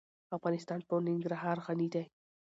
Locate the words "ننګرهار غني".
1.07-1.87